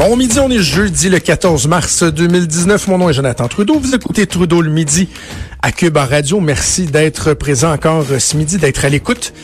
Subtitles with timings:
[0.00, 2.88] Bon midi, on est jeudi le 14 mars 2019.
[2.88, 3.78] Mon nom est Jonathan Trudeau.
[3.78, 5.10] Vous écoutez Trudeau le midi
[5.60, 6.40] à Cube Radio.
[6.40, 9.34] Merci d'être présent encore ce midi, d'être à l'écoute.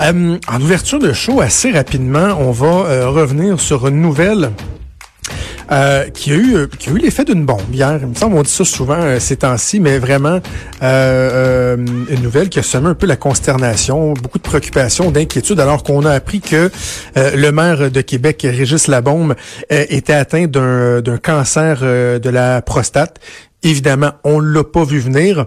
[0.00, 4.52] Euh, en ouverture de show, assez rapidement, on va euh, revenir sur une nouvelle
[5.72, 7.98] euh, qui a eu qui a eu l'effet d'une bombe hier.
[8.00, 10.40] Il me semble on dit ça souvent ces temps-ci, mais vraiment
[10.82, 16.04] une nouvelle qui a semé un peu la consternation, beaucoup de préoccupations, d'inquiétude, alors qu'on
[16.04, 16.70] a appris que
[17.16, 19.34] le maire de Québec, Régis Labombe,
[19.70, 23.18] était atteint d'un d'un cancer de la prostate.
[23.62, 25.46] Évidemment, on l'a pas vu venir.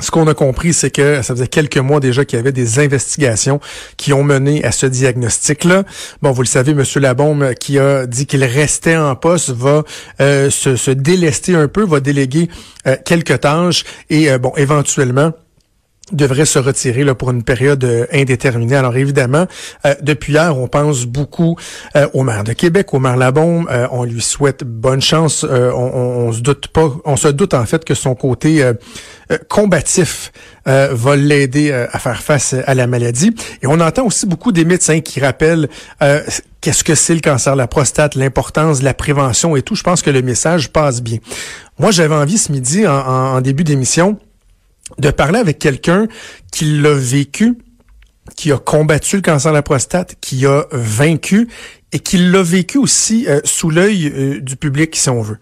[0.00, 2.78] Ce qu'on a compris, c'est que ça faisait quelques mois déjà qu'il y avait des
[2.78, 3.60] investigations
[3.96, 5.84] qui ont mené à ce diagnostic-là.
[6.22, 6.84] Bon, vous le savez, M.
[6.96, 9.82] Labombe, qui a dit qu'il restait en poste, va
[10.20, 12.48] euh, se, délester un peu, va déléguer
[12.86, 15.32] euh, quelques tâches et, euh, bon, éventuellement
[16.12, 18.76] devrait se retirer là, pour une période euh, indéterminée.
[18.76, 19.46] Alors évidemment,
[19.84, 21.56] euh, depuis hier, on pense beaucoup
[21.96, 23.66] euh, au maire de Québec, au maire Labombe.
[23.90, 25.44] on lui souhaite bonne chance.
[25.48, 28.64] On, on, se doute pas, on se doute en fait que son côté
[29.48, 30.32] combatif
[30.64, 33.34] va l'aider à faire face à la maladie.
[33.62, 35.68] Et on entend aussi beaucoup des médecins qui rappellent
[36.60, 39.74] qu'est-ce que c'est le cancer de la prostate, l'importance de la prévention et tout.
[39.74, 41.18] Je pense que le message passe bien.
[41.78, 44.18] Moi, j'avais envie ce midi, en, en début d'émission,
[44.96, 46.08] de parler avec quelqu'un
[46.52, 47.58] qui l'a vécu,
[48.36, 51.48] qui a combattu le cancer de la prostate, qui a vaincu
[51.92, 55.38] et qui l'a vécu aussi euh, sous l'œil euh, du public, si on veut.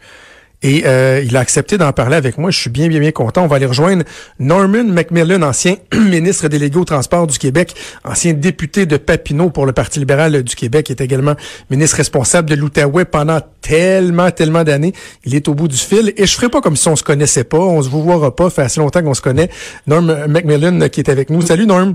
[0.67, 2.51] Et euh, il a accepté d'en parler avec moi.
[2.51, 3.45] Je suis bien, bien, bien content.
[3.45, 4.03] On va aller rejoindre
[4.41, 7.73] Norman McMillan, ancien ministre délégué au transport du Québec,
[8.05, 11.35] ancien député de Papineau pour le Parti libéral du Québec, est également
[11.71, 14.93] ministre responsable de l'Outaouais pendant tellement, tellement d'années.
[15.25, 16.13] Il est au bout du fil.
[16.17, 17.59] Et je ferai pas comme si on se connaissait pas.
[17.59, 18.51] On se vous verra pas.
[18.51, 19.51] fait assez longtemps qu'on se connaît.
[19.87, 21.43] Norm McMillan qui est avec nous.
[21.43, 21.95] Salut, Norm.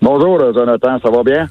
[0.00, 1.00] Bonjour, Jonathan.
[1.02, 1.48] Ça va bien?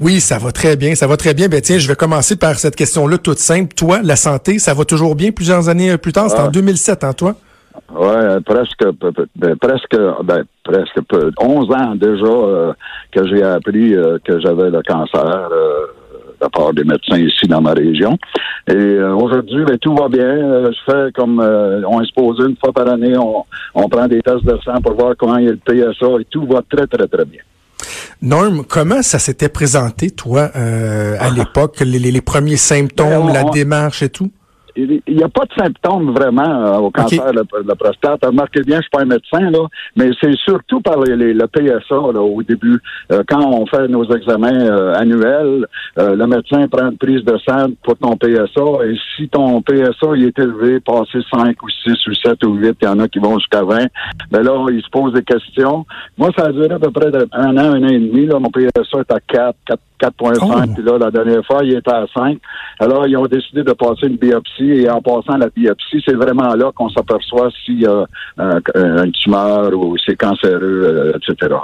[0.00, 1.48] Oui, ça va très bien, ça va très bien.
[1.48, 3.74] Ben tiens, je vais commencer par cette question-là toute simple.
[3.74, 6.30] Toi, la santé, ça va toujours bien plusieurs années plus tard?
[6.30, 7.08] C'est en 2007, ah.
[7.08, 7.34] hein, toi?
[7.94, 8.84] Oui, presque,
[9.36, 10.98] ben, presque, ben, presque
[11.40, 12.72] 11 ans déjà euh,
[13.12, 15.86] que j'ai appris euh, que j'avais le cancer euh,
[16.38, 18.18] de la part des médecins ici dans ma région.
[18.70, 20.66] Et aujourd'hui, ben, tout va bien.
[20.66, 23.44] je fais comme on est supposé une fois par année, on,
[23.74, 26.24] on prend des tests de sang pour voir comment il y a le PSA et
[26.30, 27.40] tout va très, très, très bien.
[28.20, 34.02] Norm, comment ça s'était présenté, toi, euh, à l'époque, les, premiers symptômes, ben, la démarche
[34.02, 34.30] et tout?
[34.78, 38.24] Il n'y a pas de symptômes vraiment euh, au cancer de, la, prostate.
[38.24, 39.66] Remarquez bien, je suis pas un médecin, là,
[39.96, 42.80] mais c'est surtout par les, le PSA là, au début.
[43.12, 47.66] Euh, quand on fait nos examens euh, annuels, le médecin prend une prise de sang
[47.82, 52.14] pour ton PSA et si ton PSA il est élevé, passé 5 ou 6 ou
[52.14, 53.86] 7 ou 8, il y en a qui vont jusqu'à 20,
[54.30, 55.84] ben là, il se pose des questions.
[56.16, 58.26] Moi, ça a duré à peu près un an, un an et demi.
[58.26, 61.92] Là, mon PSA est à 4, 4 4.5, puis là, la dernière fois, il était
[61.92, 62.38] à 5.
[62.80, 66.54] Alors, ils ont décidé de passer une biopsie, et en passant la biopsie, c'est vraiment
[66.54, 68.06] là qu'on s'aperçoit s'il y a
[68.38, 71.54] un, tumeur ou c'est cancéreux, euh, etc.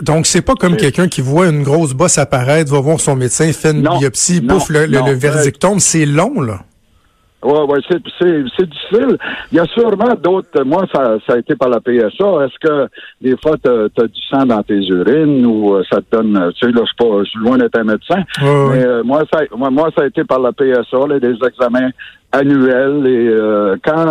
[0.00, 3.52] Donc, c'est pas comme quelqu'un qui voit une grosse bosse apparaître, va voir son médecin,
[3.52, 5.78] fait une biopsie, pouf, le, le, verdict tombe.
[5.78, 6.60] C'est long, là.
[7.44, 9.18] Oui, ouais, c'est, c'est, difficile.
[9.52, 10.64] Il y a sûrement d'autres.
[10.64, 12.46] Moi, ça, ça a été par la PSA.
[12.46, 12.88] Est-ce que
[13.20, 16.52] des fois, tu as du sang dans tes urines ou euh, ça te donne.
[16.58, 18.22] Tu sais, là, je suis pas, je suis loin d'être un médecin.
[18.40, 21.90] mais euh, moi, ça, moi, ça a été par la PSA, là, des examens
[22.32, 23.06] annuels.
[23.06, 24.06] Et euh, quand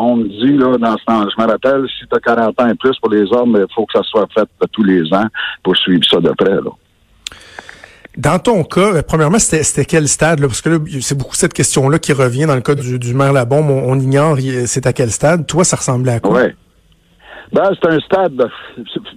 [0.00, 2.68] on me dit, là, dans ce temps, je me rappelle, si tu as 40 ans
[2.68, 5.26] et plus pour les hommes, il faut que ça soit fait tous les ans
[5.62, 6.50] pour suivre ça de près.
[6.50, 6.70] Là.
[8.16, 10.40] Dans ton cas, euh, premièrement, c'était quel stade?
[10.40, 10.46] Là?
[10.46, 13.32] Parce que là, c'est beaucoup cette question-là qui revient dans le cas du, du maire
[13.32, 13.70] Labombe.
[13.70, 14.36] On, ignore
[14.66, 15.46] c'est à quel stade.
[15.46, 16.42] Toi, ça ressemblait à quoi?
[16.42, 16.48] Oui.
[17.52, 18.48] Ben, c'est un stade,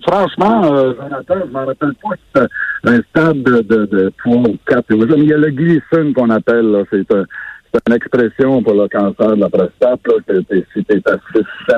[0.05, 0.93] franchement, euh,
[1.29, 4.83] je m'en rappelle pas, c'est un stade de, de, de 3 ou 4.
[4.89, 7.23] Il y a le glycine qu'on appelle, c'est un,
[7.87, 10.39] une expression pour le cancer de la prostate, là,
[10.73, 11.77] si tu es à 6, 7,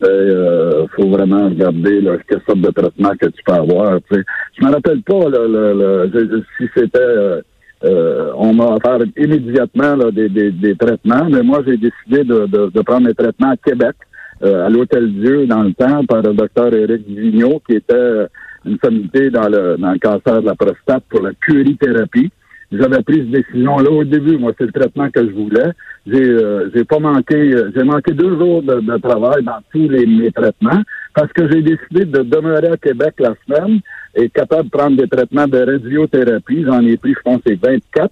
[0.00, 3.98] il euh, faut vraiment regarder là, quelle sorte de traitement que tu peux avoir.
[4.10, 4.18] Je
[4.58, 7.40] Je me rappelle pas le, si c'était euh,
[7.84, 13.06] euh, on m'a offert immédiatement des, des, traitements, mais moi j'ai décidé de, de, prendre
[13.06, 13.96] mes traitements à Québec,
[14.42, 18.26] à l'Hôtel Dieu dans le temps, par le docteur Éric Vigneault, qui était
[18.64, 22.30] une sommité dans le, dans le cancer de la prostate pour la curithérapie
[22.72, 24.38] j'avais pris cette décision-là au début.
[24.38, 25.70] Moi, c'est le traitement que je voulais.
[26.06, 30.06] J'ai, euh, j'ai pas manqué, euh, j'ai manqué deux jours de, travail dans tous les,
[30.06, 30.82] mes traitements
[31.14, 33.80] parce que j'ai décidé de demeurer à Québec la semaine
[34.14, 36.64] et capable de prendre des traitements de radiothérapie.
[36.64, 38.10] J'en ai pris, je pense, c'est 24.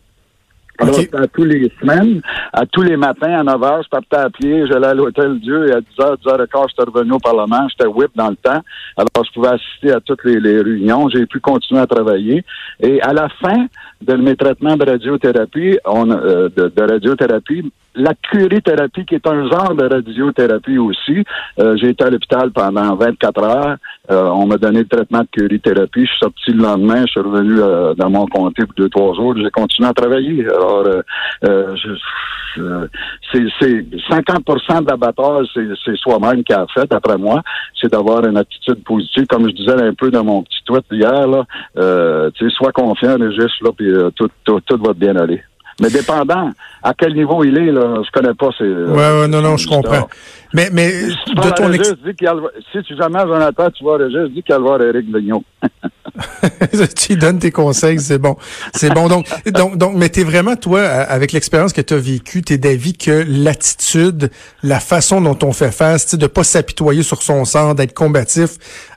[0.78, 2.20] Alors, à tous les semaines,
[2.52, 5.68] à tous les matins, à 9 h, je partais à pied, j'allais à l'Hôtel Dieu
[5.68, 7.68] et à 10 h, 10 h 15 j'étais revenu au Parlement.
[7.68, 8.60] J'étais whip dans le temps.
[8.96, 11.08] Alors, je pouvais assister à toutes les, les réunions.
[11.08, 12.44] J'ai pu continuer à travailler.
[12.80, 13.66] Et à la fin
[14.02, 19.48] de mes traitements de radiothérapie, on, euh, de, de radiothérapie, la curithérapie, qui est un
[19.48, 21.24] genre de radiothérapie aussi.
[21.58, 23.76] Euh, j'ai été à l'hôpital pendant 24 heures.
[24.10, 26.00] Euh, on m'a donné le traitement de curithérapie.
[26.00, 27.02] Je suis sorti le lendemain.
[27.06, 29.34] Je suis revenu euh, dans mon comté pour deux, trois jours.
[29.36, 30.44] J'ai continué à travailler.
[30.46, 31.02] Alors, euh,
[31.44, 32.86] euh,
[33.32, 34.44] c'est, c'est 50
[34.84, 37.42] de l'abattage, c'est, c'est soi-même qui a fait, d'après moi.
[37.80, 39.26] C'est d'avoir une attitude positive.
[39.26, 41.44] Comme je disais un peu dans mon petit tweet hier, là,
[41.78, 45.42] euh, sois confiant, Régis, là, puis tout, tout, tout va bien aller.
[45.80, 46.50] Mais dépendant
[46.82, 48.64] à quel niveau il est, là, je connais pas ces.
[48.64, 50.08] Ouais, ouais, non, non, je comprends.
[50.52, 51.88] Mais, mais Si de ton ex...
[51.88, 54.58] Régis, dis a le- si tu jamais Jonathan, tu vois Régis, dis qu'il y a
[54.58, 55.42] le voir Éric Vigneault.
[56.96, 58.36] tu donnes tes conseils, c'est bon.
[58.72, 59.08] C'est bon.
[59.08, 62.56] Donc, donc, donc, mais t'es vraiment, toi, euh, avec l'expérience que tu as vécue, t'es
[62.58, 64.30] d'avis que l'attitude,
[64.62, 68.50] la façon dont on fait face, de pas s'apitoyer sur son sort, d'être combatif,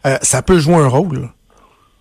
[0.06, 1.30] euh, ça peut jouer un rôle?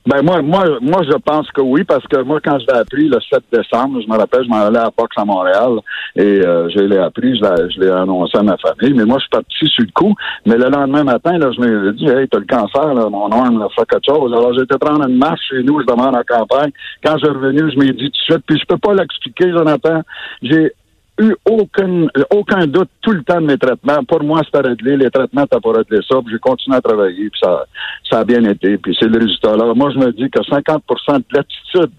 [0.06, 3.08] Ben moi, moi, moi, je pense que oui, parce que moi, quand je l'ai appris
[3.08, 5.80] le 7 décembre, je me rappelle, je m'en allais à boxe à Montréal
[6.14, 9.30] et euh, je l'ai appris, je l'ai, annoncé à ma famille, mais moi, je suis
[9.30, 10.14] parti sur le coup.
[10.46, 13.58] Mais le lendemain matin, là, je me dit, hey, t'as le cancer, là, mon arme,
[13.58, 14.32] là, fais quelque chose.
[14.32, 16.70] Alors, été prendre une marche chez nous, je demande en campagne.
[17.04, 19.50] Quand je suis revenu, je m'ai dit tout de suite, puis je peux pas l'expliquer,
[19.50, 20.02] Jonathan.
[20.40, 20.72] J'ai
[21.20, 24.04] eu aucun, aucun doute tout le temps de mes traitements.
[24.04, 24.96] Pour moi, c'était réglé.
[24.96, 26.16] Les traitements, t'as pas réglé ça.
[26.22, 27.30] Puis j'ai continué à travailler.
[27.30, 27.64] Puis ça,
[28.10, 28.76] ça a bien été.
[28.78, 29.72] Puis c'est le résultat là.
[29.74, 31.92] Moi, je me dis que 50% de l'attitude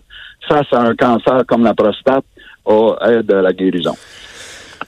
[0.48, 2.26] face à un cancer comme la prostate
[2.66, 3.96] a aide à la guérison.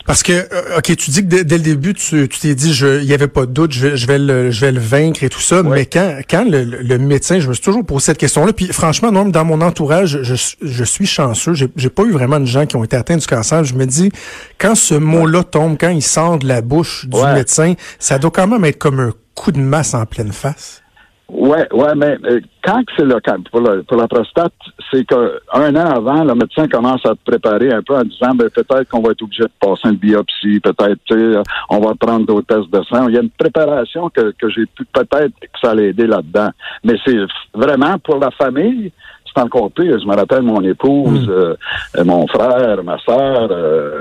[0.10, 3.04] Parce que, euh, OK, tu dis que dès, dès le début, tu t'es dit, il
[3.04, 5.30] y avait pas de doute, je, vais- je vais le, je vais le vaincre et
[5.30, 5.62] tout ça.
[5.62, 8.52] Mais quand, quand le, le médecin, je me suis toujours posé cette question-là.
[8.52, 10.34] Puis franchement, non, dans mon entourage, je,
[10.64, 11.54] je suis chanceux.
[11.54, 13.64] J'ai, j'ai pas eu vraiment de gens qui ont été atteints du cancer.
[13.64, 14.12] Je me dis,
[14.58, 17.36] quand ce mot-là tombe, quand il sort de la bouche du Ouais.
[17.36, 20.82] médecin, ça doit quand même être comme un coup de masse en pleine face.
[21.30, 24.54] Ouais, ouais, mais euh, quand c'est le cas pour la, pour la prostate,
[24.92, 28.34] c'est que un an avant, le médecin commence à te préparer un peu en disant
[28.34, 32.48] ben, peut-être qu'on va être obligé de passer une biopsie, peut-être on va prendre d'autres
[32.48, 33.08] tests de sang.
[33.10, 36.50] Il y a une préparation que, que j'ai pu peut-être que ça allait aider là-dedans.
[36.84, 37.18] Mais c'est
[37.54, 38.92] vraiment pour la famille,
[39.40, 39.98] c'est encore pire.
[40.00, 41.56] Je me rappelle mon épouse, euh,
[41.98, 43.50] euh, mon frère, ma soeur,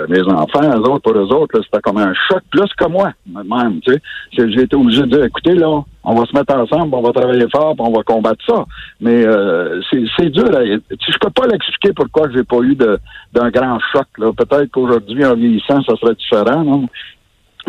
[0.08, 3.80] mes enfants, eux autres, pour eux autres, c'était comme un choc plus que moi, même.
[3.80, 4.00] Tu sais,
[4.32, 7.46] J'ai- été obligé de dire, écoutez, là, on va se mettre ensemble, on va travailler
[7.50, 8.64] fort, puis on va combattre ça.
[9.00, 10.50] Mais euh, c'est dur.
[10.50, 10.64] Là.
[10.64, 12.98] Je peux pas l'expliquer pourquoi j'ai pas eu de-
[13.32, 14.06] d'un grand choc.
[14.36, 16.64] Peut-être qu'aujourd'hui, en vieillissant, ça serait différent.
[16.64, 16.88] Non?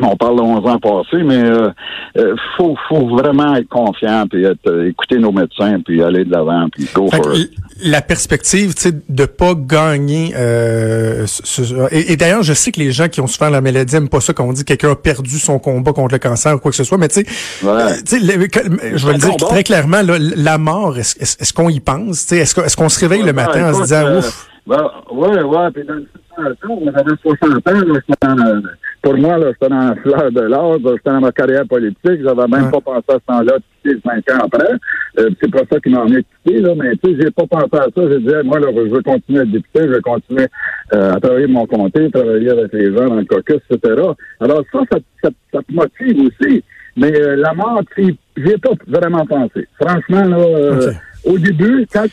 [0.02, 1.70] On parle de 11 ans passés, mais euh,
[2.18, 6.32] euh, faut, faut vraiment être confiant, puis être, euh, écouter nos médecins, puis aller de
[6.32, 7.52] l'avant, puis go Fait for it.
[7.84, 10.34] la perspective, tu sais, de pas gagner.
[10.36, 13.62] Euh, ce- ce- et et d'ailleurs, je sais que les gens qui ont souffert la
[13.62, 16.20] maladie aiment pas ça quand on dit que quelqu'un a perdu son combat contre le
[16.20, 16.98] cancer ou quoi que ce soit.
[16.98, 17.94] Mais tu sais, Ouais.
[18.12, 19.46] je vais le dire combat.
[19.48, 23.20] très clairement, là, la mort, est-ce qu'on y pense Tu sais, Est-ce qu'on se réveille
[23.22, 24.50] le Ouais, matin en se disant ouf?
[24.68, 28.62] ben, ouais, ouais, puis dans le situation, j'avais 60 ans, là,
[29.02, 32.48] pour moi, là, j'étais dans la fleur de l'âge, j'étais dans ma carrière politique, j'avais
[32.48, 32.72] même Ouais.
[32.72, 33.54] pas pensé à ce temps-là
[33.84, 34.74] quitter cinq ans après.
[35.20, 37.68] Euh, c'est pas ça qui m'en est quitté, là, mais tu sais, j'ai pas pensé
[37.74, 38.10] à ça.
[38.10, 40.48] J'ai dit, hey, moi, là, je veux continuer à être député, je veux continuer
[40.94, 43.96] euh, à travailler mon comté, travailler avec les gens dans le caucus, etc.
[44.42, 46.64] Alors ça, ça, ça, ça te motive aussi.
[46.98, 49.68] Mais euh, la mort, tu j'ai pas vraiment pensé.
[49.80, 50.96] Franchement, là, euh, Ok.
[51.34, 52.06] au début, quand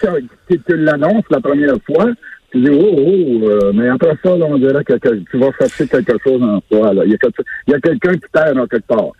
[0.49, 2.07] tu, tu l'annonces la première fois,
[2.50, 5.87] tu dis oh, oh, euh, mais après ça, là, on dirait que, tu vas chercher
[5.87, 6.93] quelque chose en toi.
[6.95, 7.05] Là.
[7.05, 9.12] Il y a, quelqu'un qui t'aide en quelque part.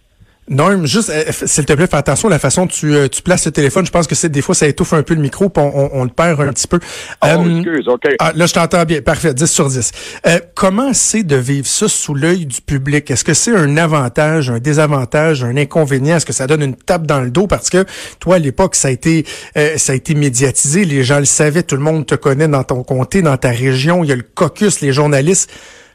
[0.49, 3.21] Norm, juste, euh, s'il te plaît, fais attention à la façon dont tu, euh, tu
[3.21, 3.85] places le téléphone.
[3.85, 5.91] Je pense que c'est des fois, ça étouffe un peu le micro, puis on, on-
[6.01, 6.79] on le perd un petit peu.
[7.23, 8.03] Oh, Euh, excuse, OK.
[8.21, 9.03] Ah, là, je t'entends bien.
[9.03, 9.35] Parfait.
[9.35, 9.91] 10 sur 10.
[10.27, 13.11] Euh, comment c'est de vivre ça sous l'œil du public?
[13.11, 16.17] Est-ce que c'est un avantage, un désavantage, un inconvénient?
[16.17, 17.47] Est-ce que ça donne une tape dans le dos?
[17.49, 17.85] Parce que
[18.21, 19.27] toi, à l'époque, ça a été,
[19.57, 20.85] euh, ça a été médiatisé.
[20.85, 21.65] Les gens le savaient.
[21.65, 24.05] Tout le monde te connaît dans ton comté, dans ta région.
[24.05, 25.51] Il y a le caucus, les journalistes.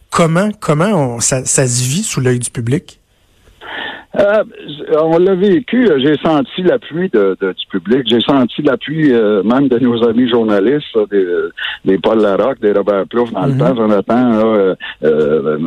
[0.10, 3.01] Comment, comment on- ça, ça se vit sous l'œil du public?
[4.20, 4.44] Euh,
[5.02, 5.88] on l'a vécu.
[5.90, 8.02] euh, J'ai senti l'appui de, de- du public.
[8.08, 11.26] J'ai senti l'appui euh, même de nos amis journalistes, là, des,
[11.86, 14.30] des Paul Larocque, des Robert Plouffe dans le temps, Jonathan.
[14.32, 14.76] là, euh,
[15.06, 15.58] euh,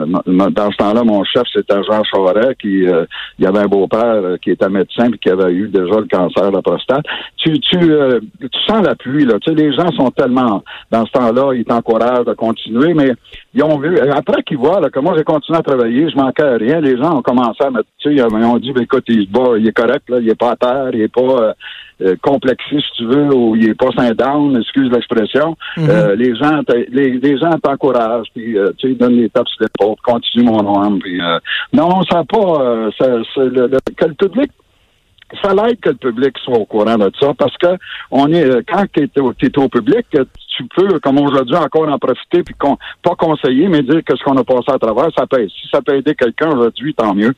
[0.50, 3.06] dans ce temps-là, mon chef, c'était Jean Charest, qui euh,
[3.38, 6.50] il y avait un beau-père qui était médecin et qui avait eu déjà le cancer
[6.50, 7.04] de la prostate.
[7.38, 9.24] Tu, tu, euh, tu sens l'appui.
[9.24, 9.38] Là.
[9.40, 13.12] Tu sais, les gens sont tellement, dans ce temps-là, ils t'encouragent à continuer, mais
[13.54, 16.42] ils ont vu, après qu'ils voient là, que moi j'ai continué à travailler, je manquais
[16.42, 19.04] à rien, les gens ont commencé à me, tu sais, ils ont dit, ben, écoute,
[19.08, 21.52] il, bat, il est correct, là, il est pas à terre, il est pas euh,
[22.02, 25.56] euh, complexé, si tu veux, ou il est pas saint down, excuse l'expression.
[25.76, 25.87] Mhm.
[25.88, 29.49] Euh, les gens, les, les gens t'encouragent, puis euh, tu sais, ils donnent les tapes
[29.49, 31.38] sur l'épaule, continue mon nom, puis euh,
[31.73, 33.06] non, ça n'a pas, euh, ça-
[33.37, 34.50] le, le- que le public
[35.43, 37.76] ça l'aide que le public soit au courant de ça parce que
[38.11, 39.21] on est euh, quand tu es,
[39.59, 40.07] au public,
[40.57, 44.23] tu peux, comme aujourd'hui, encore en profiter puis con- pas conseiller, mais dire que ce
[44.25, 47.35] qu'on a passé à travers, ça peut Si ça peut aider quelqu'un aujourd'hui, tant mieux.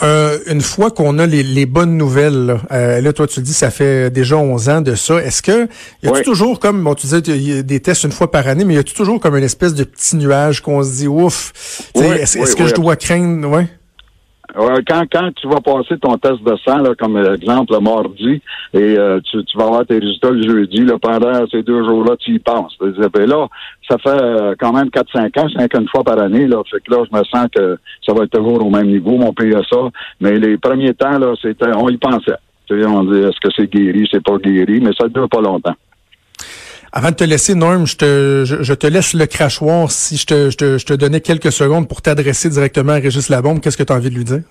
[0.00, 3.52] Euh, une fois qu'on a les, les bonnes nouvelles, là, euh, là, toi, tu dis,
[3.52, 5.16] ça fait déjà 11 ans de ça.
[5.20, 5.64] Est-ce que,
[6.04, 6.22] y Oui.
[6.22, 8.74] toujours comme, bon, tu disais, il y a des tests une fois par année, mais
[8.74, 12.38] y a-tu toujours comme une espèce de petit nuage qu'on se dit, ouf, Oui, est-ce
[12.38, 13.66] oui, que je dois craindre, ouais?
[14.54, 18.40] Quand, quand tu vas passer ton test de sang, là, comme exemple le mardi,
[18.72, 22.16] et euh, tu, tu vas avoir tes résultats le jeudi, là, pendant ces deux jours-là,
[22.18, 22.76] tu y penses.
[22.80, 23.46] Dis, ben là,
[23.88, 26.46] ça fait euh, quand même 4-5 ans, 5 une fois par année.
[26.46, 29.16] Là, fait que là, je me sens que ça va être toujours au même niveau,
[29.16, 29.90] mon PSA.
[30.20, 32.38] Mais les premiers temps, là, c'était on y pensait.
[32.66, 35.28] Tu sais, on dit est-ce que c'est guéri, c'est pas guéri, mais ça ne dure
[35.28, 35.74] pas longtemps.
[36.92, 39.90] Avant de te laisser, Norm, je te, je, te laisse le crachoir.
[39.90, 43.28] Si je te, je, te, je te donnais quelques secondes pour t'adresser directement à Régis
[43.28, 44.42] Labombe, qu'est-ce que tu as envie de lui dire?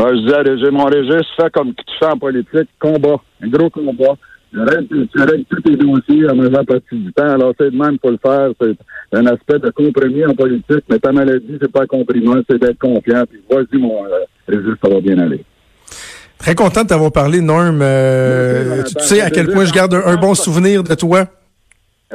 [0.00, 3.48] Euh, je disais à Régis, mon Régis, fais comme tu fais en politique, combat, un
[3.48, 4.14] gros combat.
[4.52, 7.28] Tu règles, tu règles tous tes dossiers en majeure partie du temps.
[7.28, 8.50] Alors, c'est de même pour le faire.
[8.60, 8.76] C'est
[9.12, 13.24] un aspect de compromis en politique, mais ta maladie, c'est pas un c'est d'être confiant.
[13.28, 15.44] Puis, vas-y, mon euh, Régis, ça va bien aller.
[16.38, 17.80] Très content de t'avoir parlé, Norm.
[17.82, 21.26] Euh, tu, tu sais à quel point je garde un, un bon souvenir de toi.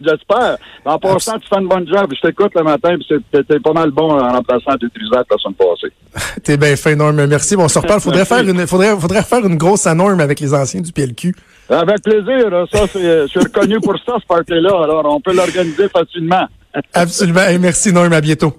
[0.00, 0.56] J'espère.
[0.84, 2.12] En passant, tu fais une bonne job.
[2.14, 5.92] Je t'écoute le matin, puis t'es pas mal bon en remplaçant tes la semaine passée.
[6.42, 7.24] T'es bien fin, Norm.
[7.26, 7.56] Merci.
[7.56, 8.00] Bon, on se reparle.
[8.02, 11.34] Faudrait faire une, faudrait, faudrait faire une grosse à Norm avec les anciens du PLQ.
[11.70, 12.50] Avec plaisir.
[12.50, 12.66] là.
[12.70, 14.82] Ça, je suis reconnu pour ça, ce party-là.
[14.82, 16.46] Alors, on peut l'organiser facilement.
[16.92, 17.40] Absolument.
[17.40, 18.12] Hey, merci, Norm.
[18.12, 18.52] À bientôt.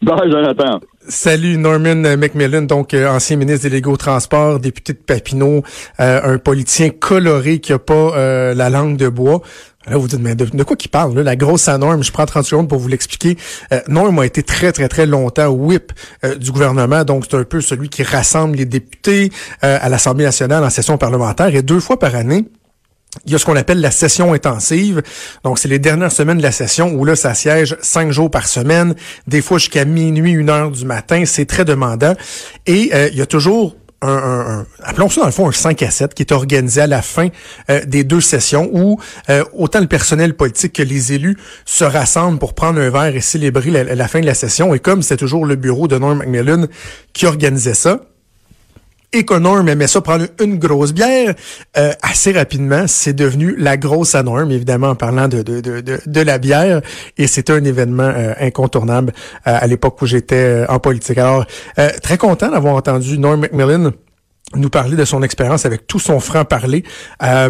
[0.00, 0.80] Bye, Jonathan.
[1.06, 5.62] Salut Norman McMillan, donc euh, ancien ministre délégué au transport, député de Papineau,
[6.00, 9.42] euh, un politicien coloré qui a pas euh, la langue de bois.
[9.86, 12.10] Là, vous dites, mais de, de quoi qu'il parle, là, la grosse à Norm, je
[12.10, 13.36] prends 30 secondes pour vous l'expliquer.
[13.72, 15.92] Euh, Norm a été très, très, très longtemps whip
[16.24, 19.30] euh, du gouvernement, donc c'est un peu celui qui rassemble les députés
[19.62, 22.46] euh, à l'Assemblée nationale en session parlementaire, et deux fois par année,
[23.26, 25.02] il y a ce qu'on appelle la session intensive.
[25.44, 28.46] Donc, c'est les dernières semaines de la session où là, ça siège cinq jours par
[28.46, 28.94] semaine,
[29.26, 31.24] des fois jusqu'à minuit, une heure du matin.
[31.24, 32.14] C'est très demandant.
[32.66, 35.90] Et euh, il y a toujours un, appelons ça dans le fond un 5 à
[35.90, 37.28] 7 qui est organisé à la fin
[37.70, 42.38] euh, des deux sessions où euh, autant le personnel politique que les élus se rassemblent
[42.38, 44.74] pour prendre un verre et célébrer la, la fin de la session.
[44.74, 46.66] Et comme c'est toujours le bureau de Norm Macmillan
[47.12, 48.00] qui organisait ça,
[49.38, 51.34] Norm aimait ça prendre une grosse bière,
[51.76, 56.00] euh, assez rapidement, c'est devenu la grosse à Norm, évidemment en parlant de, de, de,
[56.04, 56.80] de, la bière,
[57.16, 59.12] et c'était un événement euh, incontournable
[59.46, 61.18] euh, à l'époque où j'étais en politique.
[61.18, 61.46] Alors,
[62.02, 63.92] très content d'avoir entendu Norm Macmillan
[64.54, 66.84] nous parler de son expérience avec tout son franc-parler,
[67.22, 67.48] euh,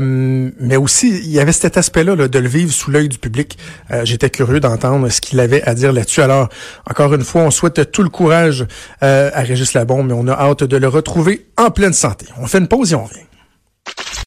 [0.59, 3.59] mais aussi il y avait cet aspect-là là, de le vivre sous l'œil du public.
[3.91, 6.23] Euh, J'étais curieux d'entendre ce qu'il avait à dire là-dessus.
[6.23, 6.49] Alors,
[6.89, 8.67] encore une fois, on souhaite tout le courage
[9.03, 12.27] euh, à Régis Labombe, mais on a hâte de le retrouver en pleine santé.
[12.39, 13.21] On fait une pause et on revient.